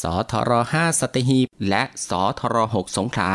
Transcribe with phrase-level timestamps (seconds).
[0.00, 3.32] สทร5สตหีบ และสทร6สงขลา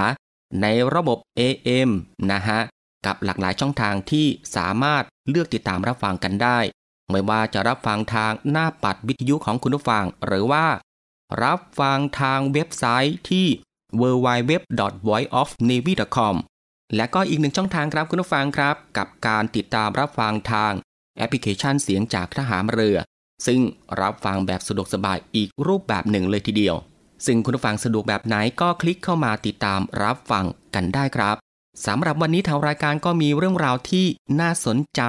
[0.62, 1.89] ในระบบ AM
[2.31, 2.59] นะฮะ
[3.06, 6.59] กับหลากหลายช่องทางที่สามารถเลือกติดตามรับฟังกันได้
[7.09, 10.66] ไม่ว่าจะรับฟังทางหน้าปัดวิทยุของคุณผู้ฟัง หรือว่า
[11.44, 13.47] รับฟังทางเว็บไซต์ที่
[14.01, 16.35] www.voiceofnavy.com
[16.95, 20.72] และก็อีกหนึ่งช่องทางครับคุณผู้ฟังครับ กับการติดตามรับฟังทาง
[21.18, 22.97] แอปพลิเคชันเสียงจากทหารเรือ
[23.46, 23.59] ซึ่ง
[24.02, 26.75] รับฟังแบบสะดวกสบายอีกรูปแบบหนึ่งเลยทีเดียว
[27.25, 31.35] ซึ่งคุณผู้ฟังสะดวกแบบไหนก็คลิกเข้ามาติดตามรับฟังกันได้ครับ
[31.85, 34.06] สำหรับวันนี้ทางรายการก็มีเรื่องราวที่
[34.39, 35.01] น่าสนใจ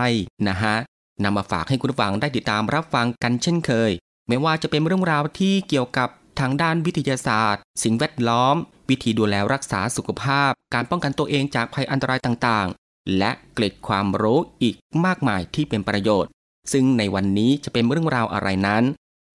[0.48, 0.76] นะฮะ
[1.24, 3.90] นำมาฝากให้คุณผู้ฟังได้ติดตามรับฟังกันเช่นเคย
[4.28, 6.08] ไม่ว่าจะเป็นเรื่องราวที่เกี่ยวกับ
[6.40, 8.56] ทางด้านวิทยาศาสตร์ สิ่งแวดล้อม
[8.88, 14.74] วิธีดูแลรักษาสุขภาพ การป้องกันตัวเองจากภัยอันตรายต่างๆ และเกร็ดความรู้อีก
[15.04, 16.30] มากมายที่เป็นประโยชน์
[16.72, 18.84] ซึ่งในวันนี้จะเป็นเรื่องราวอะไรนั้น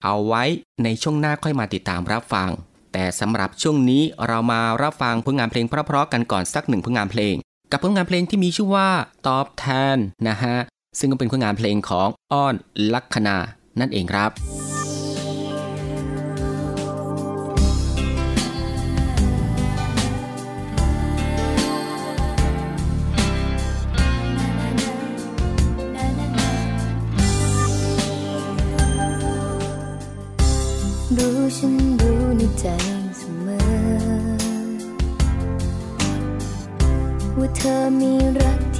[0.03, 0.44] เอาไว้
[0.83, 2.50] ในช่วงหน้าค่อยมาติดตามรับฟัง
[2.94, 7.35] แต่สำหรับช่วงนี้เรามารับฟังผลงานเพลงเพราะๆกันก่อนสักหนึ่งผลงานเพลง
[7.71, 8.89] กับผลงานเพลงที่มีชื่อว่า
[9.27, 9.65] ตอบแท
[9.95, 9.97] น
[10.27, 10.57] นะฮะ
[11.00, 12.56] ซึ่งก็เป็นผลงานเพลงของอ้อน
[12.94, 13.38] ลักคนา
[13.79, 14.31] นั่นเองครับ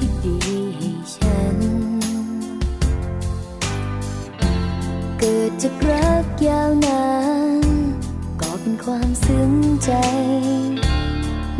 [0.06, 0.38] ี่ดี
[0.76, 1.56] ให้ฉัน
[5.18, 7.04] เกิดจากรักยาวนา
[7.62, 7.66] น
[8.40, 9.52] ก็เป็นความซึ้ง
[9.84, 9.90] ใจ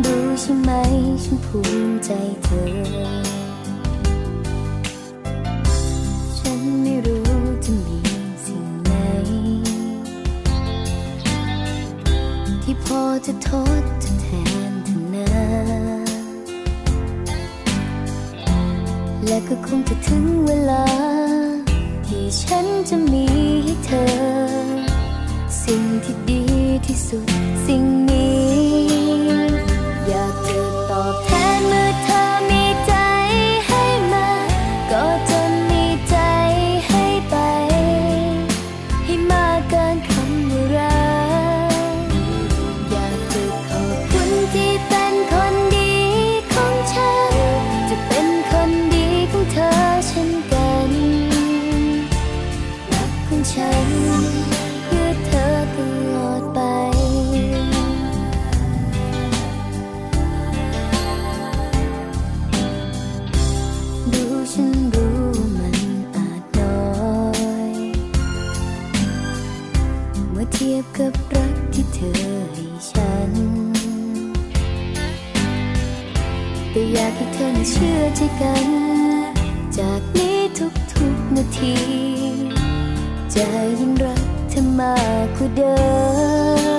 [0.03, 0.71] รู้ใช่ไหม
[1.23, 2.11] ฉันภูมิใจ
[2.43, 2.65] เธอ
[6.37, 7.31] ฉันไม่รู้
[7.65, 7.99] จะมี
[8.45, 8.93] สิ่งไหน
[12.63, 13.49] ที่พอจะท
[13.81, 13.83] ด
[19.51, 20.85] ก็คงจะถึงเวลา
[22.05, 23.25] ที่ฉันจะมี
[23.63, 24.05] ให้เธอ
[25.63, 26.43] สิ่งที่ดี
[26.85, 27.27] ที่สุด
[27.65, 28.48] สิ่งนี้
[71.73, 72.11] ที่เธอ
[72.53, 73.31] ให้ฉัน
[76.71, 78.67] แต่อยากให้เธอเชื่อใจกัน
[79.77, 81.75] จากนี้ทุกๆนาที
[83.33, 83.45] จะ
[83.79, 85.75] ยิ่งรักเธอมากกว่าเดิ
[86.77, 86.78] ม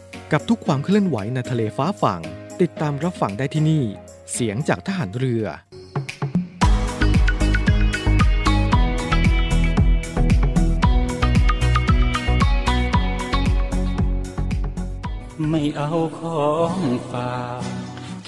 [0.31, 2.21] กับทุกความเคลื่อนไหวในทะเลฟ้าฝั่ง
[2.61, 3.83] ติดตามรับฟังได้ที่นี่
[4.33, 5.45] เสียงจากทหารเรือ
[15.49, 16.79] ไม่เอาของ
[17.11, 17.80] ฝาก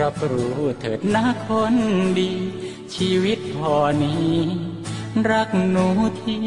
[0.00, 1.74] รับรู้เถิดนะคน
[2.18, 2.32] ดี
[2.94, 4.34] ชีวิตพอนี้
[5.30, 5.86] รักหนู
[6.22, 6.44] ที่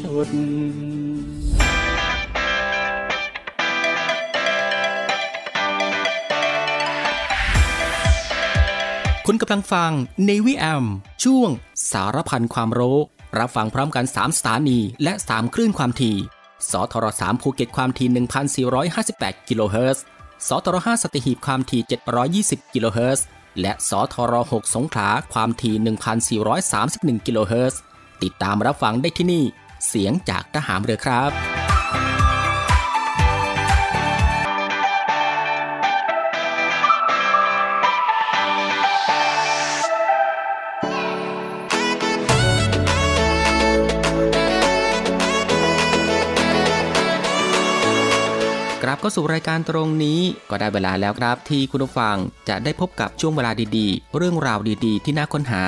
[0.00, 0.30] สุด
[9.26, 9.90] คุณกำลังฟัง
[10.28, 10.84] Navy AM
[11.24, 11.50] ช่วง
[11.90, 12.98] สารพันความรู้
[13.38, 16.16] รับฟังพร้อมกัน 3 สถานี และ 3 คลื่นความถี่
[16.70, 18.08] สทร3ภูเก็ตความถี่
[18.98, 20.04] 1,458 กิโลเฮิรตซ์
[20.48, 21.82] สทร5สตีหีบความถี่
[22.28, 23.26] 720 กิโลเฮิรตซ์
[23.60, 27.80] และสทร6สงขลาความถี่ 1,431 กิโลเฮิรตซ์
[28.22, 29.44] ติดตามรับฟังได้ที่นี่
[29.88, 31.61] เสียงจากทหารเรือครับ
[49.02, 52.16] กลับเข้าสู่รายการตรงนี้ก็ได้เวลาแล้วครับที่คุณผู้ฟัง
[52.48, 55.64] จะได้พบกับช่วงเวลาดีๆ เรื่องราวดีๆ ที่น่าค้นหา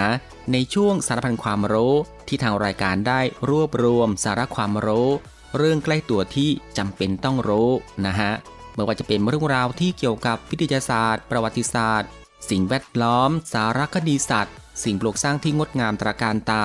[0.53, 1.95] ในช่วงสารพันความรู้
[2.29, 5.09] ที่ทางรายการได้รวบรวมสาระความรู้
[5.57, 7.71] เรื่องใกล้ตัวที่จำเป็นต้องรู้
[8.07, 8.33] นะฮะ
[8.75, 12.09] ไม่ว่าจะเป็นเรื่องราวที่เกี่ยวกับวิทยาศาสตร์ ประวัติศาสตร์
[12.51, 16.65] สิ่งแวดล้อม สารคดีสัตว์ สิ่งปลูกสร้างที่งดงามตระการตา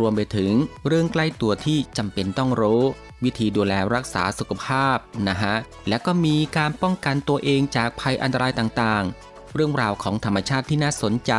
[0.00, 0.52] รวมไปถึง
[0.86, 2.82] เรื่องใกล้ตัวที่จำเป็นต้องรู้
[3.24, 4.96] วิธีดูแลรักษาสุขภาพ
[5.28, 5.54] นะฮะ
[5.88, 11.32] และก็มีการป้องกันตัวเองจากภัยอันตรายต่างๆ เรื่องราวของธรรมชาติที่น่าสนใจ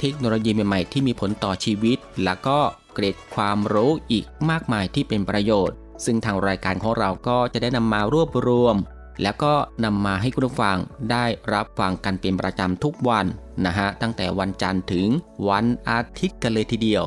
[0.00, 2.58] เทคโนโลยีใหม่ๆที่มีผลต่อชีวิต และก็
[2.94, 8.76] เกร็ดความรู้อีกมากมายที่เป็นประโยชน์ ซึ่งทางรายการของเราก็จะได้นำมารวบรวม
[9.22, 9.54] แล้วก็
[9.84, 10.76] นำมาให้คุณผู้ฟัง
[11.10, 13.26] ได้รับฟังกันเป็นประจำทุกวัน
[13.66, 15.06] นะฮะตั้งแต่วันจันทร์ถึง
[15.48, 17.04] วันอาทิตย์กันเลยทีเดียว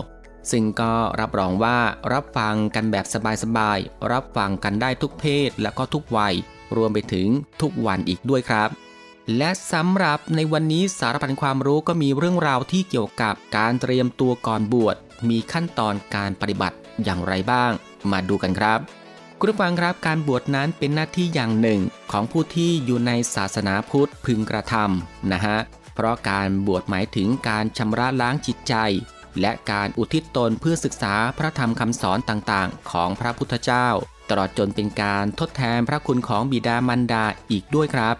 [0.51, 1.77] ซึ่งก็รับรองว่า
[2.13, 3.06] รับฟังกันแบบ
[3.44, 6.36] สบายๆ รับฟังกันได้ทุกเพศและก็ทุกวัย
[6.77, 7.27] รวมไปถึง
[7.62, 8.70] ทุกวันอีกด้วยครับ
[9.38, 14.96] และสำหรับในวันนี้สารพันความรู้ก็มีเรื่องราวที่เกี่ยวกับการเตรียมตัวก่อนบวช
[15.30, 17.72] มีขั้นตอนการปฏิบัติอย่างไรบ้าง
[18.12, 18.80] มาดูกันครับ
[19.39, 21.80] คุณผู้ฟังครับการบวชนั้นเป็นหน้าที่อย่างหนึ่ง
[22.12, 25.58] ของผู้ที่อยู่ในศาสนาพุทธพึงกระทำนะฮะ
[25.96, 28.75] เพราะการบวชหมายถึงการชำระล้างจิตใจ
[29.41, 33.88] และการอุทิศตนเพื่อศึกษาพระธรรมคำสอนต่างๆ ของพระพุทธเจ้า
[34.29, 38.15] ตลอดจนเป็นการทดแทนพระคุณของบิดามารดาอีกด้วยครับ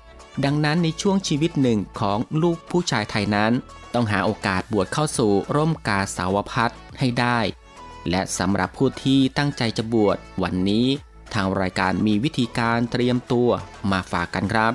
[0.46, 3.52] ดังนั้นในช่วงชีวิตหนึ่งของลูกผู้ชายไทยนั้น
[3.94, 7.40] ต้องหาโอกาสบวชเข้าสู่ร่มกาสาวพัดให้ได้
[8.10, 10.88] และสำหรับผู้ที่ตั้งใจจะบวชวันนี้
[11.34, 13.50] ทางรายการมีวิธีการเตรียมตัว
[13.92, 14.74] มาฝากกันครับ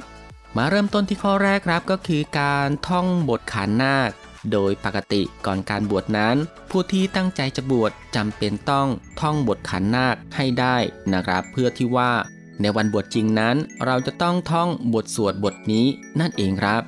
[0.57, 4.11] มาเริ่มต้นที่ข้อแรกครับก็คือการท่องบทขานนาค
[4.53, 6.37] โดยปกติก่อนการบวชนั้น
[6.71, 8.89] ผู้ที่ตั้งใจจะบวชจำเป็นต้อง
[9.21, 10.77] ท่องบทขันนาคให้ได้
[11.13, 12.13] นะครับ เพื่อที่ว่า
[12.61, 15.87] ในวันบวชจริงนั้น เราจะต้องท่องบทสวดบทนี้
[16.21, 16.83] นั่นเองครับ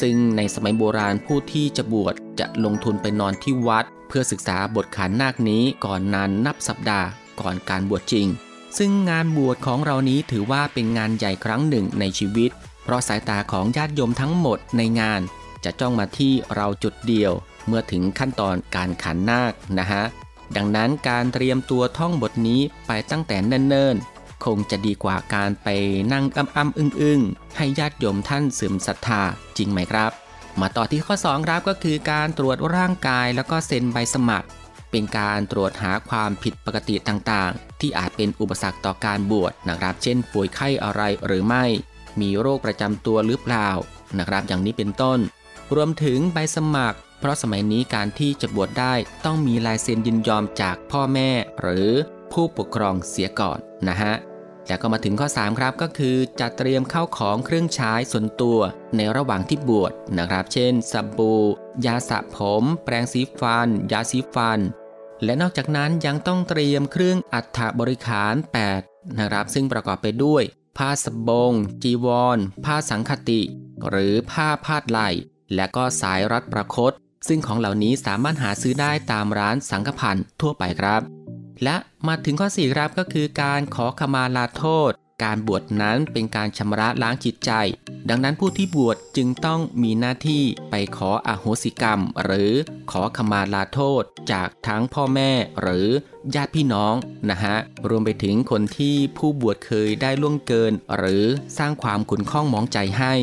[0.00, 7.06] ซึ่งในสมัยโบราณผู้ที่จะบวชจะลงทุนไปนอนที่วัด เพื่อศึกษาบทขันนาคนี้ก่อนนานนับสัปดาห์
[7.40, 8.26] ก่อนการบวชจริง
[8.78, 12.50] ซึ่งงานบวชของเรานี้ถือว่าเป็นงานใหญ่ครั้งหนึ่งในชีวิต
[12.84, 15.20] เพราะสายตาของญาติโยมทั้งหมดในงาน
[15.64, 17.32] จะจ้องมาที่เราจุดเดียว
[17.66, 20.04] เมื่อถึงขั้นตอนการขันนาคนะฮะ
[20.56, 25.68] ดังนั้นการเตรียมตัวท่องบทนี้ไปตั้งแต่เนิ่นๆ คงจะดีกว่าการไป
[26.12, 29.22] นั่งอ้ำๆอึ้งๆ ให้ญาติโยมท่านเสื่อมศรัทธา
[29.56, 30.10] จริงไหมครับ
[30.60, 34.48] มาต่อที่ข้อ 2 ครับก็คือการตรวจร่างกายแล้วก็เซ็นใบสมัคร
[34.90, 41.64] เป็นการตรวจหาความผิดปกติต่างๆ ที่อาจเป็นอุปสรรคต่อการบวชนะครับ เช่นป่วยไข้อะไรหรือไม่
[42.20, 43.68] มีโรคประจำตัวหรือเปล่า
[44.18, 45.18] นะครับ อย่างนี้เป็นต้น
[45.74, 48.94] รวมถึงใบสมัคร เพราะสมัยนี้การที่จะบวชได้
[49.24, 51.30] ต้องมีลายเซ็นยินยอมจากพ่อแม่
[51.60, 51.90] หรือ
[52.32, 53.58] ผู้ปกครองเสียก่อน
[53.88, 54.14] นะฮะ
[54.66, 58.58] แล้วก็มาถึงข้อ 3 ครับก็คือจัดเตรียมเข้าของเครื่องใช้ส่วนตัว
[58.96, 61.42] ในระหว่างที่บวชนะครับ เช่นสบู่
[61.86, 64.60] ยาสระผม แปรงสีฟัน ยาสีฟัน
[65.24, 68.34] และนอกจากนั้นยังต้องเตรียมเครื่องอัฐบริขาร
[68.76, 70.42] 8 นะครับ ซึ่งประกอบไปด้วย
[70.78, 72.06] ผ้าสบง จีว
[72.36, 73.40] ร ผ้าสังคติ
[73.88, 75.10] หรือผ้าพาดไหล่
[75.54, 76.92] และก็สายรัดประคต
[77.28, 81.02] ซึ่งของเหล่านี้สามารถหาซื้อได้ตามร้านสังฆพันธ์ทั่วไปครับ
[81.64, 81.76] และ
[82.06, 84.92] มาถึงข้อ4ครับก็คือการขอขมาลาโทษ
[85.24, 87.50] การบวชนั้นเป็นการชำระล้างจิตใจ
[88.08, 92.52] ดังนั้นผู้ที่บวชจึงต้องมีหน้าที่ไปขออโหสิกรรม หรือ
[92.90, 95.88] ขอขมาลาโทษ จากทั้งพ่อแม่หรือ
[96.34, 96.94] ญาติพี่น้อง
[97.30, 97.56] นะฮะ
[97.88, 101.24] รวมไปถึงคนที่ผู้บวชเคยได้ล่วงเกิน หรือ
[101.58, 103.14] สร้างความขุ่นข้องมองใจให้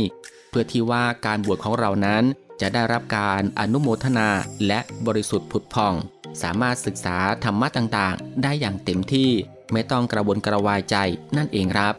[0.54, 2.24] พื่อที่ว่าการบวชของเรานั้น
[2.62, 4.30] จะได้รับการอนุโมทนา
[4.68, 5.94] และบริสุทธิ์ผุดพอง
[6.42, 9.30] สามารถศึกษาธรรมะต่างๆ ได้อย่างเต็มที่
[9.72, 10.96] ไม่ต้องกระวนกระวายใจ
[11.38, 11.96] นั่นเองครับ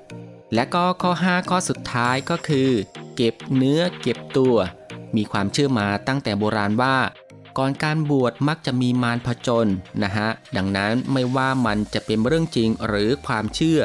[0.55, 2.71] และก็ข้อ 5 ข้อสุดท้ายก็คือ
[3.17, 4.57] เก็บเนื้อเก็บตัว
[5.17, 6.97] มีความเชื่อมาตั้งแต่โบราณว่า
[7.59, 9.67] ก่อนการบวชมักจะมีมารผจญ
[10.03, 13.81] นะฮะ ดังนั้นไม่ว่ามันจะเป็นเรื่องจริงหรือความเชื่อ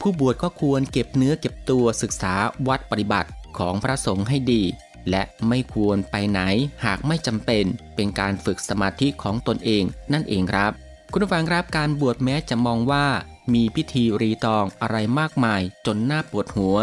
[0.00, 2.34] ผู้บวชก็ควรเก็บเนื้อเก็บตัวศึกษา
[2.68, 3.28] วัดปฏิบัติ
[3.58, 4.62] ของพระสงฆ์ให้ดี
[5.10, 6.40] และไม่ควรไปไหน
[6.84, 10.72] หากไม่จำเป็น เป็นการฝึกสมาธิของตนเองนั่นเองครับ
[11.12, 13.06] คุณผู้ฟังครับการบวชแม้จะมองว่า
[13.54, 16.76] มีพิธีรีตองอะไรมากมายจนน่าปวดหัว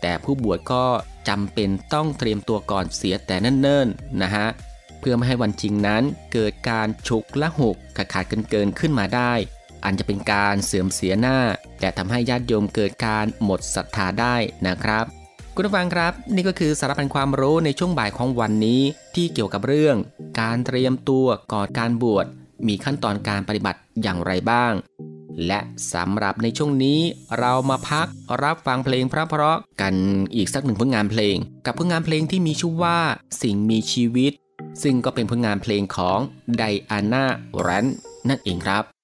[0.00, 0.86] แต่ผู้บวชก็
[1.28, 4.46] จำเป็นต้องเตรียมตัวก่อนเสียแต่เนิ่นๆนะฮะ
[5.00, 9.32] เพื่อไม่ให้วันจริงนั้นเกิดการฉุกละหกขาดขาดเกินเกินขึ้นมาได้
[9.84, 11.38] อันจะเป็นการเสื่อมเสียหน้า
[11.80, 15.17] และทำให้ญาติโยมเกิดการหมดศรัทธาได้นะครับ
[15.60, 18.80] คุณผู้ฟังครับ นี่ก็คือสารพันความรู้ในช่วงบ่ายของวันนี้
[19.14, 19.96] ที่เกี่ยวกับเรื่อง
[20.40, 22.26] การเตรียมตัวก่อนการบวช
[22.66, 24.72] มีขั้นตอนการปฏิบัติอย่างไรบ้าง
[25.46, 25.60] และ
[25.92, 27.00] สำหรับในช่วงนี้
[27.38, 28.06] เรามาพัก
[28.42, 29.94] รับฟังเพลงพระเพราะกัน
[30.34, 31.36] อีกสักหนึ่งผลงานเพลง
[31.66, 32.98] กับผลงานเพลงที่มีชื่อว่า
[33.42, 34.32] สิ่งมีชีวิต
[34.82, 36.18] ซึ่งก็เป็นผลงานเพลงของ
[36.56, 37.24] ไดอาน่า
[37.58, 37.86] แรน
[38.28, 38.97] นั่นเองครับ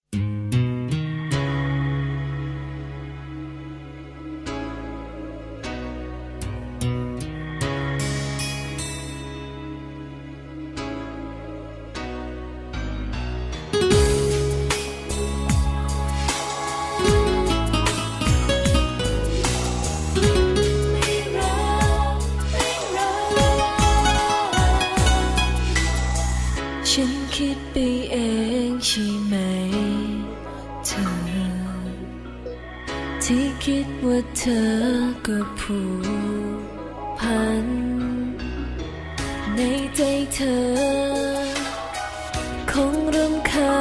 [42.75, 43.81] คงรำคา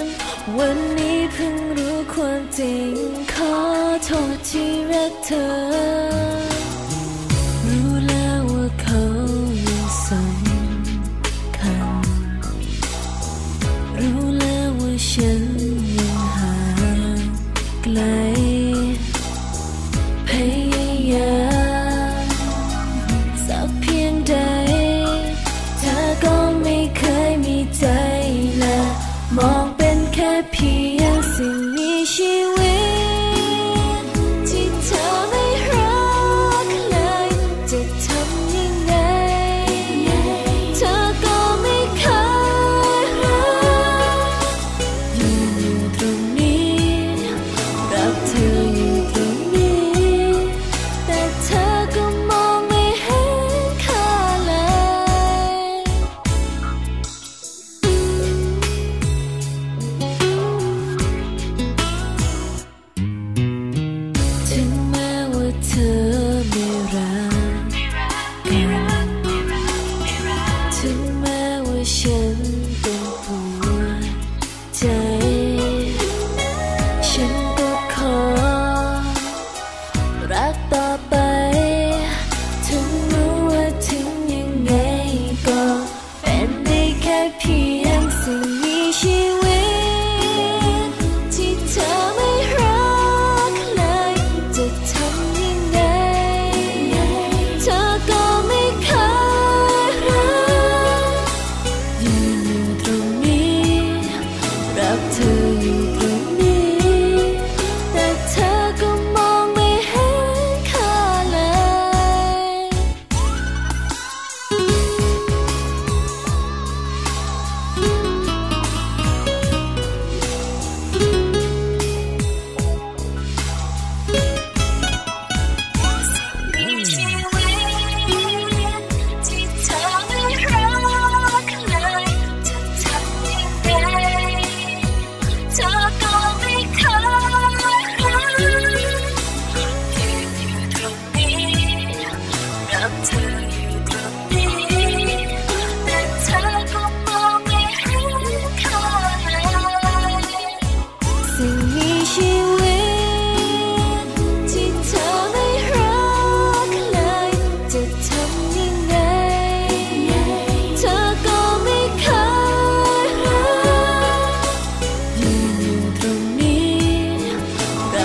[0.00, 0.04] ญ
[0.58, 2.92] วันนี้เพิ่งรู้ความจริง
[3.34, 3.56] ขอ
[4.04, 5.71] โทษที่รักเธอ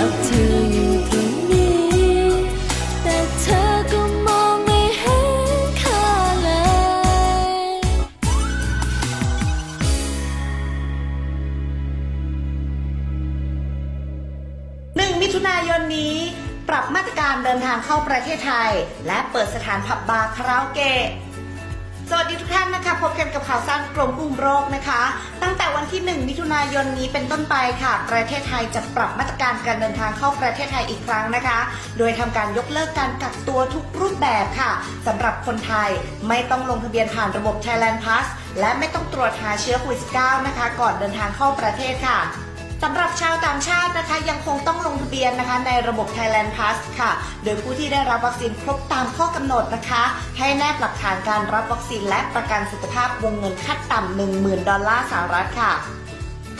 [0.08, 0.14] มิ
[15.36, 16.16] ถุนายนนี้
[16.70, 18.72] ปรับมาตรการเดินทางเข้าประเทศไทย
[19.08, 21.04] และเปิดสถานผับบาร์คาราโอเกะ
[22.10, 25.02] สวัสดีทุกท่านนะคะ พบกันกับข่าวสั้นกรมคุมโรคนะคะ
[25.80, 31.60] วันที่ 1 มิถุนายนนี้เป็นต้นไปค่ะ ประเทศไทยจะปรับมาตรการการเดินทางเข้าประเทศไทยอีกครั้งนะคะ
[31.98, 34.72] โดยทำการยกเลิกการกักตัวทุกรูปแบบค่ะ
[35.08, 35.90] สำหรับคนไทย
[36.28, 38.26] ไม่ต้องลงทะเบียนผ่านระบบ Thailand Pass
[38.60, 42.18] และไม่ต้องตรวจหาเชื้อโควิด -19 นะคะ ก่อนเดินทางเข้าประเทศค่ะ
[42.84, 47.12] สำหรับชาวต่างชาตินะคะยังคงต้องลงทะเบียนนะคะในระบบ Thailand Pass ค่ะ
[47.44, 50.04] โดยผู้ที่ได้รับวัคซีนครบตามข้อกำหนดนะคะ
[50.38, 55.74] ให้แนบหลักฐานการรับวัคซีนและประกันสุขภาพวงเงินขั้นต่ำ10,000 ดอลลาร์สหรัฐค่ะ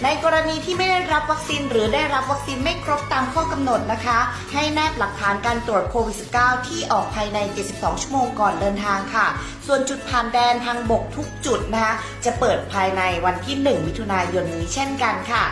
[0.04, 4.20] ในกรณีที่ไม่ได้รับวัคซีนหรือได้รับวัคซีนไม่ครบตามข้อกำหนดนะคะ
[4.54, 7.38] ให้แนบหลักฐานการตรวจโควิด -19 ที่ออกภายใน
[7.72, 9.28] 72 ชั่วโมงก่อนเดินทางค่ะ
[9.68, 11.94] ส่วนจุดผ่านแดนทางบกทุกจุดนะคะ
[12.26, 15.44] จะเปิดภายในวันที่ 1 มิถุนายนนี้เช่นกันค่ะ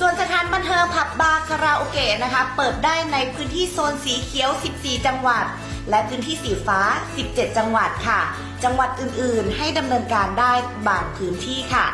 [0.00, 5.44] ส่วนสถานบันเทิงผับบาร์คาราโอเกะนะคะ เปิดได้ในพื้นที่โซนสีเขียว 14 จังหวัด
[5.90, 6.80] และพื้นที่สีฟ้า
[7.20, 8.20] 17 จังหวัดค่ะ
[8.64, 10.52] จังหวัดอื่นๆ ให้ดำเนินการได้
[10.88, 11.86] บางพื้นที่ค่ะ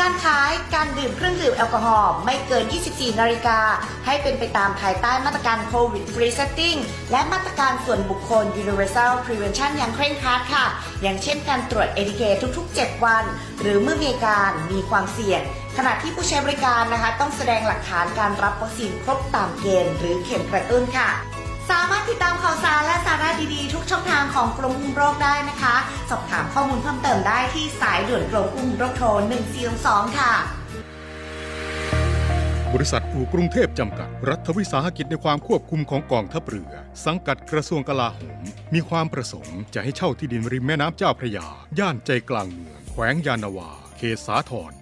[0.00, 3.58] การขายการดื่มเครื่องดื่มแอลกอฮอล์ไม่เกิน 24 นาฬิกา
[4.06, 6.78] ให้เป็นไปตามภายใต้มาตรการโควิด Free Setting
[7.10, 10.66] และมาตรการส่วนบุคคล Universal Prevention อย่างเคร่งครัดค่ะ
[11.02, 12.22] อย่างเช่นการตรวจ ATK
[12.56, 13.24] ทุก ๆ 7 วัน
[13.60, 15.42] หรือเมื่อมีการมีความเสี่ยง
[15.76, 21.08] ขณะที่ผู้ใช้บริการนะคะ ต้องแสดงหลักฐานการรับวัคซีนครบตามเกณฑ์ หรือเข็มกระตุ้นค่ะ
[21.70, 25.74] สามารถติดตามข่าวสารและสาระดีๆ ทุกช่องทางของกรมคุมโรคได้นะคะ
[26.10, 29.06] สอบถามข้อมูลเพิ่มเติมได้ที่สายด่วนกรมคุมโรคโทร
[29.62, 30.32] 1422ค่ะ
[32.74, 36.72] บริษัทอู่กรุงเทพจำกัด รัฐวิสาหกิจในความควบคุมของกองทัพเรือ
[37.04, 38.42] สังกัดกระทรวงกลาโหม
[38.74, 41.46] มีความประสงค์จะให้เช่าที่ดินริมแม่น้ำเจ้าพระยา
[41.78, 44.72] ย่านใจกลางเมือง แขวงยานาวา เขตสาทร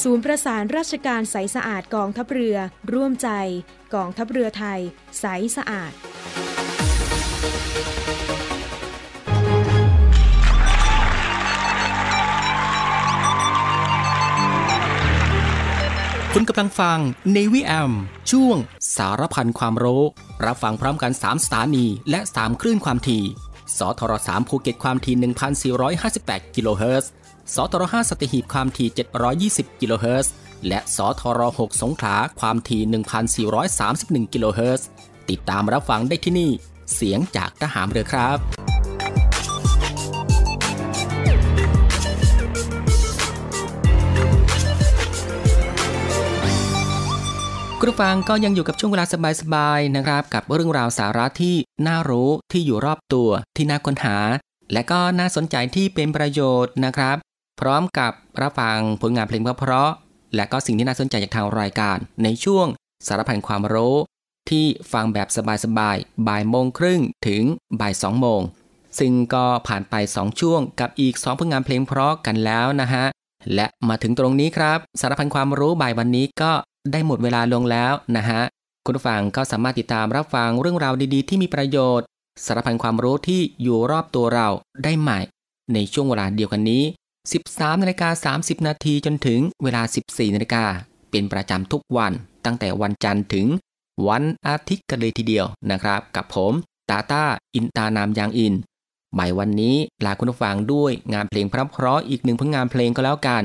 [0.00, 2.56] ศูนย์ประสานราชการใสสะอาดกองทัพเรือ
[2.92, 3.28] ร่วมใจ
[3.94, 4.80] กองทัพเรือไทย
[5.20, 5.24] ใส
[5.56, 5.92] สะอาด
[16.32, 16.98] คุณกำลังฟัง
[17.36, 17.92] Navy AM
[18.30, 18.56] ช่วง
[18.96, 20.02] สารพันความรู้
[20.46, 23.24] รับฟังพร้อมกัน 3 สถานี และ 3 คลื่นความถี่
[23.78, 25.16] สทร3ภูเก็ตความถี่
[26.04, 27.12] 1,458 กิโลเฮิรตซ์
[27.56, 28.88] สทร5สัตหีบความถี่
[29.34, 30.32] 720 กิโลเฮิรตซ์
[30.68, 32.82] และสทร6สงขลาความถี่
[33.68, 34.88] 1,431 กิโลเฮิรตซ์
[35.30, 36.50] ติดตามรับฟังได้ที่นี่
[36.94, 49.04] เสียงจากทหารเรือครับคุณผู้ฟังก็ยังอยู่กับช่วงเวลา
[49.40, 51.54] สบายๆนะครับ กับเรื่องราวสาระที่
[51.86, 54.16] น่ารู้ที่อยู่รอบตัวที่น่าค้นหา
[54.72, 57.18] และก็น่าสนใจที่เป็นประโยชน์นะครับ
[57.62, 62.66] พร้อมกับรับฟังผลงานเพลงเพราะๆและก็สิ่งที่น่าสนใจจากทางรายการ ในช่วง
[63.06, 63.96] สารพันความรู้
[64.50, 65.28] ที่ฟังแบบ
[65.64, 67.42] สบายๆบ่ายโมงครึ่งถึง
[67.80, 68.40] บ่ายสองโมง
[68.98, 73.04] ซึ่งก็ผ่านไป 2 ช่วงกับอีก 2 ผลงานเพลงเพราะกันแล้วนะฮะ
[73.54, 76.52] และมาถึงตรงนี้ครับ สารพันความรู้บ่ายวันนี้ก็
[76.92, 78.40] ได้หมดเวลาลงแล้วนะฮะ
[78.84, 82.06] คุณผู้ฟังก็สามารถติดตามรับฟังเรื่องราวดีๆ ที่มีประโยชน์
[82.44, 84.48] สารพันความรู้ที่อยู่รอบตัวเรา
[84.84, 85.20] ได้ใหม่
[85.74, 86.84] ในช่วงเวลาเดียวกันนี้
[87.30, 90.64] 13นาฬิกา30 นาทีจนถึงเวลา 14นาฬิกา
[91.10, 92.12] เป็นประจำทุกวัน
[92.44, 93.46] ตั้งแต่วันจันทร์ถึง
[94.08, 96.52] วันอาทิตย์กันเลยทีเดียวนะครับ กับผม
[96.90, 98.54] ตาตาอินตานามยางอิน
[99.18, 103.42] บ่ายวันนี้ลาคุณผู้ฟังด้วยงานเพลงเพราะๆอีกหนึ่งผลงานเพลงก็แล้วกัน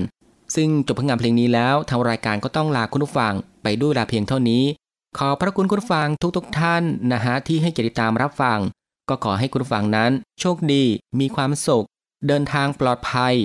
[0.56, 4.64] ซึ่งจบผลงานเพลงนี้แล้วทางรายการก็ต้องลาคุณผู้ฟังไปด้วยลาเพียงเท่านี้
[5.18, 8.60] ขอพระคุณคุณผู้ฟังทุกๆทท่านนะฮะที่ให้เกียรติตามรับฟัง
[9.10, 10.84] ก็ขอให้คุณผู้ฟังนั้น โชคดี
[11.20, 11.86] มีความสุข
[12.28, 13.36] เดินทางปลอดภัย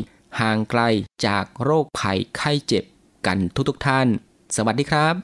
[0.41, 0.83] ห่างไกล
[1.27, 2.85] จากโรคภัยไข้เจ็บ
[3.27, 4.09] กันทุกๆทท่าน
[4.57, 5.15] สวัสดีครับ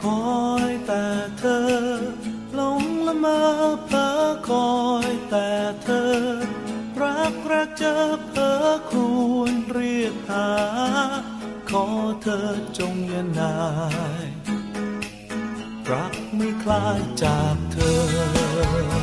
[0.00, 1.06] คอยแต่
[1.38, 1.66] เธอ
[2.54, 3.40] หลงละมอ
[3.86, 4.10] เพ้อ
[4.48, 4.72] คอ
[5.08, 5.48] ยแต่
[5.82, 6.12] เธอ
[7.02, 7.96] รักรักเจอ
[8.28, 8.56] เพ้อ
[8.90, 8.92] ค
[9.34, 10.48] วรเรียกหา
[11.70, 11.84] ขอ
[12.22, 12.48] เธอ
[12.78, 13.54] จงอย่านา
[14.24, 14.37] ย
[15.92, 17.76] รักไม่คลายจากเธ
[18.96, 18.97] อ